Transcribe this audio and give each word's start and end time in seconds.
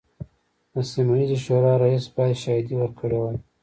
د 0.73 0.75
سیمه 0.91 1.13
ییزې 1.19 1.37
شورا 1.45 1.73
رییس 1.83 2.05
باید 2.15 2.41
شاهدې 2.43 2.73
ورکړي 2.77 3.17
وای. 3.19 3.37